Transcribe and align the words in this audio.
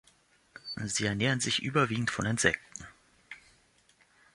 Sie 0.83 1.05
ernähren 1.05 1.41
sich 1.41 1.61
überwiegend 1.61 2.09
von 2.09 2.25
Insekten. 2.25 2.87